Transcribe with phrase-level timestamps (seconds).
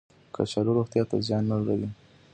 [0.35, 1.89] کچالو روغتیا ته زیان نه لري